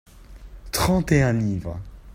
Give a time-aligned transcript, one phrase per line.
[0.71, 1.79] trente et un livres.